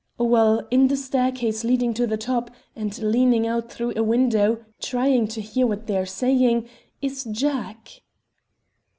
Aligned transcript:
"Well, 0.17 0.65
in 0.71 0.87
the 0.87 0.97
staircase 0.97 1.63
leading 1.63 1.93
to 1.93 2.07
the 2.07 2.17
top, 2.17 2.49
and 2.75 2.97
leaning 3.03 3.45
out 3.45 3.71
through 3.71 3.93
a 3.95 4.01
window, 4.01 4.65
trying 4.81 5.27
to 5.27 5.41
hear 5.41 5.67
what 5.67 5.85
they 5.85 5.95
are 5.95 6.07
saying, 6.07 6.67
is 7.03 7.23
Jack!" 7.25 8.01